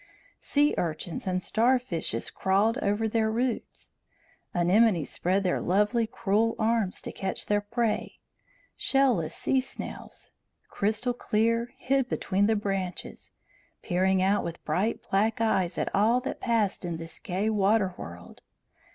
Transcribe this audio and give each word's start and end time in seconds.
Sea 0.39 0.73
urchins 0.79 1.27
and 1.27 1.43
starfishes 1.43 2.31
crawled 2.31 2.79
over 2.79 3.07
their 3.07 3.29
roots; 3.29 3.91
anemones 4.51 5.11
spread 5.11 5.43
their 5.43 5.61
lovely 5.61 6.07
cruel 6.07 6.55
arms 6.57 7.01
to 7.03 7.11
catch 7.11 7.45
their 7.45 7.61
prey; 7.61 8.17
shell 8.75 9.13
less 9.17 9.35
sea 9.37 9.61
snails, 9.61 10.31
crystal 10.69 11.13
clear, 11.13 11.75
hid 11.77 12.09
between 12.09 12.47
the 12.47 12.55
branches, 12.55 13.31
peering 13.83 14.23
out 14.23 14.43
with 14.43 14.65
bright 14.65 14.99
black 15.11 15.39
eyes 15.39 15.77
at 15.77 15.93
all 15.93 16.19
that 16.21 16.39
passed 16.39 16.83
in 16.83 16.97
this 16.97 17.19
gay 17.19 17.47
water 17.47 17.93
world. 17.95 18.41